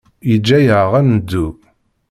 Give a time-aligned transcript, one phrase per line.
[0.29, 1.47] Yeǧǧa-aɣ ad neddu.